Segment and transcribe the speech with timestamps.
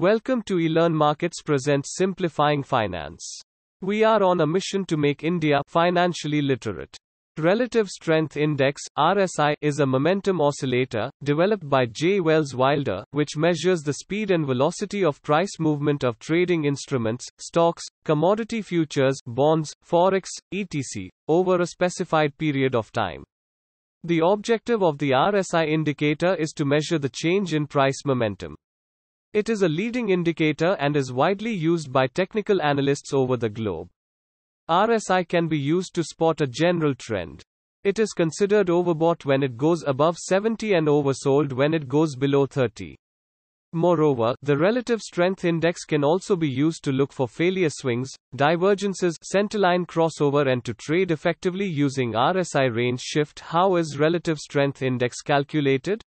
[0.00, 3.42] Welcome to eLearn Markets presents Simplifying Finance.
[3.82, 6.96] We are on a mission to make India financially literate.
[7.36, 12.20] Relative Strength Index RSI is a momentum oscillator developed by J.
[12.20, 17.84] Welles Wilder, which measures the speed and velocity of price movement of trading instruments, stocks,
[18.02, 23.22] commodity futures, bonds, forex, etc., over a specified period of time.
[24.04, 28.56] The objective of the RSI indicator is to measure the change in price momentum.
[29.32, 33.88] It is a leading indicator and is widely used by technical analysts over the globe.
[34.68, 37.44] RSI can be used to spot a general trend.
[37.84, 42.44] It is considered overbought when it goes above 70 and oversold when it goes below
[42.44, 42.96] 30.
[43.72, 49.16] Moreover, the relative strength index can also be used to look for failure swings, divergences,
[49.32, 53.38] centerline crossover and to trade effectively using RSI range shift.
[53.38, 56.02] How is relative strength index calculated?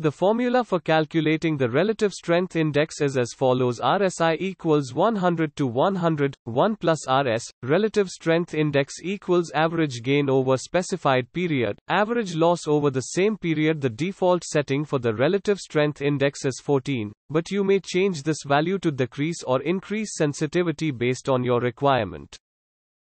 [0.00, 5.66] The formula for calculating the relative strength index is as follows RSI equals 100 to
[5.66, 12.68] 100, 1 plus RS, relative strength index equals average gain over specified period, average loss
[12.68, 13.80] over the same period.
[13.80, 18.44] The default setting for the relative strength index is 14, but you may change this
[18.46, 22.38] value to decrease or increase sensitivity based on your requirement.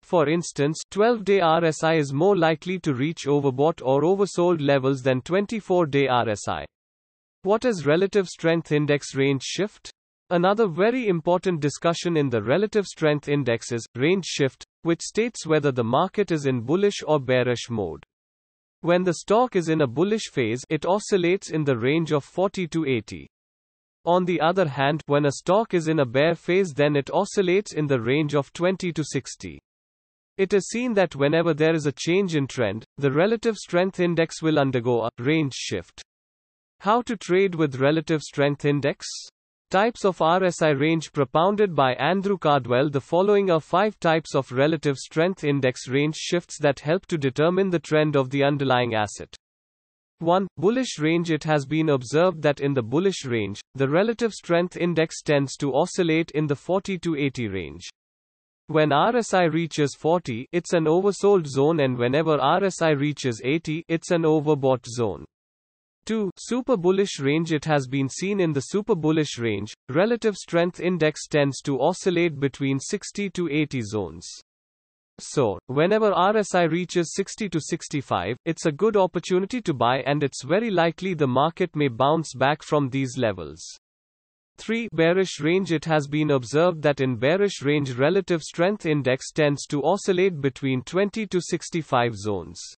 [0.03, 6.07] For instance, 12-day RSI is more likely to reach overbought or oversold levels than 24-day
[6.07, 6.63] RSI.
[7.43, 9.91] What is relative strength index range shift?
[10.29, 15.71] Another very important discussion in the relative strength index is range shift, which states whether
[15.71, 18.03] the market is in bullish or bearish mode.
[18.81, 22.67] When the stock is in a bullish phase, it oscillates in the range of 40
[22.67, 23.29] to 80.
[24.03, 27.73] On the other hand, when a stock is in a bear phase, then it oscillates
[27.73, 29.59] in the range of 20 to 60.
[30.37, 34.41] It is seen that whenever there is a change in trend, the relative strength index
[34.41, 36.03] will undergo a range shift.
[36.79, 39.07] How to trade with relative strength index?
[39.71, 42.91] Types of RSI range propounded by Andrew Cardwell.
[42.91, 47.71] The following are five types of relative strength index range shifts that help to determine
[47.71, 49.35] the trend of the underlying asset.
[50.19, 50.47] 1.
[50.57, 55.21] Bullish range It has been observed that in the bullish range, the relative strength index
[55.23, 57.89] tends to oscillate in the 40 to 80 range.
[58.67, 64.23] When RSI reaches 40, it's an oversold zone, and whenever RSI reaches 80, it's an
[64.23, 65.25] overbought zone.
[66.07, 66.31] 2.
[66.37, 71.27] Super bullish range It has been seen in the super bullish range, relative strength index
[71.27, 74.29] tends to oscillate between 60 to 80 zones.
[75.19, 80.45] So, whenever RSI reaches 60 to 65, it's a good opportunity to buy and it's
[80.45, 83.61] very likely the market may bounce back from these levels.
[84.59, 84.87] 3.
[84.93, 89.83] Bearish range It has been observed that in bearish range relative strength index tends to
[89.83, 92.76] oscillate between 20 to 65 zones.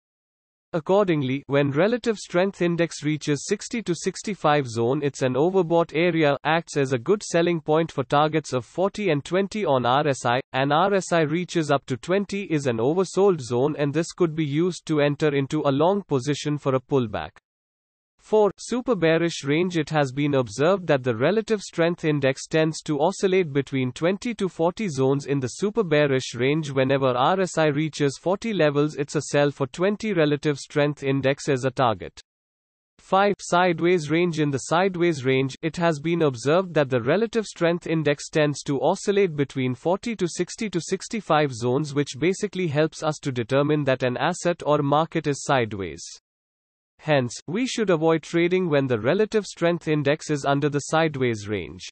[0.77, 6.77] Accordingly, when relative strength index reaches 60 to 65 zone it's an overbought area, acts
[6.77, 11.27] as a good selling point for targets of 40 and 20 on RSI, and RSI
[11.31, 15.33] reaches up to 20 is an oversold zone and this could be used to enter
[15.33, 17.31] into a long position for a pullback.
[18.27, 18.51] 4.
[18.57, 23.53] Super bearish range It has been observed that the relative strength index tends to oscillate
[23.53, 26.69] between 20 to 40 zones in the super bearish range.
[26.69, 31.71] Whenever RSI reaches 40 levels, it's a sell for 20 relative strength index as a
[31.71, 32.21] target.
[32.99, 33.35] 5.
[33.39, 38.27] Sideways range In the sideways range, it has been observed that the relative strength index
[38.27, 43.31] tends to oscillate between 40 to 60 to 65 zones, which basically helps us to
[43.31, 46.03] determine that an asset or market is sideways.
[46.99, 51.87] Hence, we should avoid trading when the relative strength index is under the sideways range.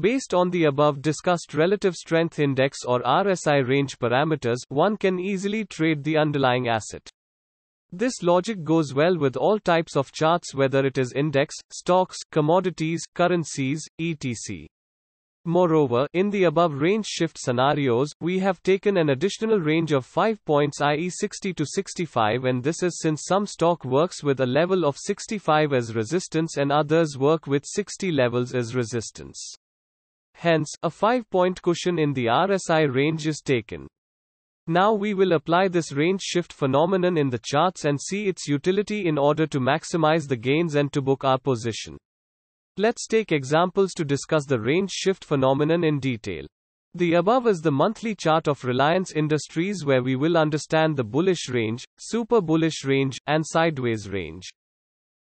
[0.00, 5.66] Based on the above discussed relative strength index or RSI range parameters, one can easily
[5.66, 7.10] trade the underlying asset.
[7.90, 13.02] This logic goes well with all types of charts whether it is index, stocks, commodities,
[13.14, 14.66] currencies, etc.
[15.44, 20.44] Moreover, in the above range shift scenarios, we have taken an additional range of 5
[20.44, 21.10] points i.e.
[21.10, 25.72] 60 to 65 and this is since some stock works with a level of 65
[25.72, 29.56] as resistance and others work with 60 levels as resistance.
[30.34, 33.88] Hence, a 5-point cushion in the RSI range is taken.
[34.68, 39.08] Now we will apply this range shift phenomenon in the charts and see its utility
[39.08, 41.98] in order to maximize the gains and to book our position.
[42.78, 46.46] Let's take examples to discuss the range shift phenomenon in detail.
[46.94, 51.50] The above is the monthly chart of Reliance Industries where we will understand the bullish
[51.50, 54.48] range, super bullish range, and sideways range.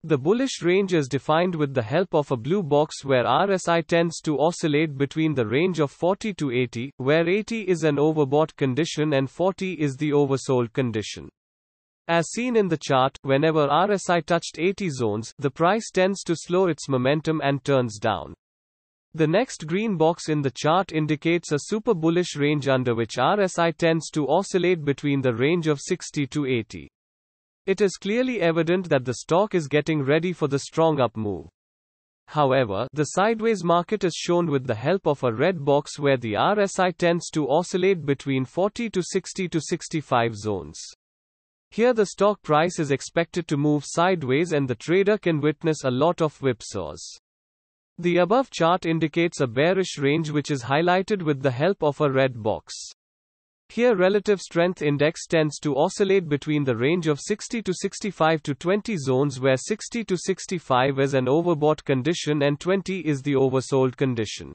[0.04, 4.22] The bullish range is defined with the help of a blue box where RSI tends
[4.22, 9.12] to oscillate between the range of 40 to 80, where 80 is an overbought condition
[9.12, 11.28] and 40 is the oversold condition.
[12.06, 16.66] As seen in the chart, whenever RSI touched 80 zones, the price tends to slow
[16.66, 18.34] its momentum and turns down.
[19.14, 23.76] The next green box in the chart indicates a super bullish range under which RSI
[23.76, 26.90] tends to oscillate between the range of 60 to 80.
[27.66, 31.46] It is clearly evident that the stock is getting ready for the strong up move.
[32.26, 36.34] However, the sideways market is shown with the help of a red box where the
[36.34, 40.78] RSI tends to oscillate between 40 to 60 to 65 zones.
[41.74, 45.90] Here the stock price is expected to move sideways and the trader can witness a
[45.90, 47.00] lot of whipsaws.
[47.98, 52.08] The above chart indicates a bearish range which is highlighted with the help of a
[52.08, 52.72] red box.
[53.70, 58.54] Here relative strength index tends to oscillate between the range of 60 to 65 to
[58.54, 63.96] 20 zones where 60 to 65 is an overbought condition and 20 is the oversold
[63.96, 64.52] condition.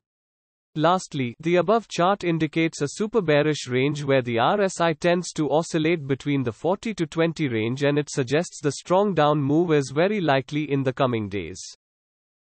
[0.76, 6.08] Lastly, the above chart indicates a super bearish range where the RSI tends to oscillate
[6.08, 10.22] between the 40 to 20 range and it suggests the strong down move is very
[10.22, 11.60] likely in the coming days.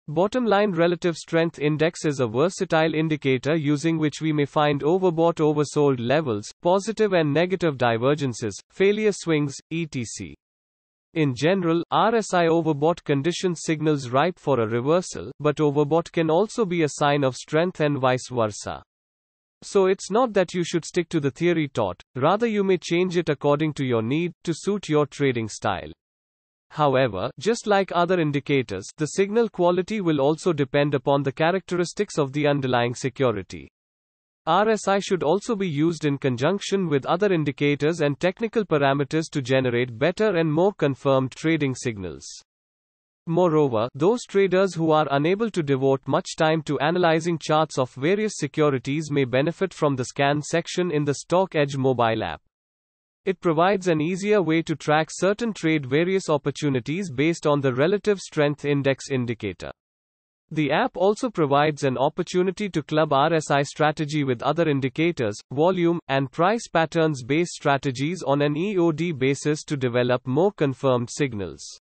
[0.08, 5.36] Bottom line relative strength index is a versatile indicator using which we may find overbought
[5.36, 10.36] oversold levels, positive and negative divergences, failure swings, etc.
[11.14, 16.82] In general, RSI overbought condition signals ripe for a reversal, but overbought can also be
[16.82, 18.82] a sign of strength and vice versa.
[19.62, 23.16] So it's not that you should stick to the theory taught, rather you may change
[23.16, 25.92] it according to your need, to suit your trading style.
[26.72, 32.34] However, just like other indicators, the signal quality will also depend upon the characteristics of
[32.34, 33.70] the underlying security.
[34.48, 39.98] RSI should also be used in conjunction with other indicators and technical parameters to generate
[39.98, 42.26] better and more confirmed trading signals.
[43.26, 48.34] Moreover, those traders who are unable to devote much time to analyzing charts of various
[48.36, 52.42] securities may benefit from the scan section in the Stock Edge mobile app.
[53.24, 58.20] It provides an easier way to track certain trade various opportunities based on the relative
[58.20, 59.72] strength index indicator.
[60.54, 66.32] The app also provides an opportunity to club RSI strategy with other indicators, volume, and
[66.32, 71.82] price patterns based strategies on an EOD basis to develop more confirmed signals.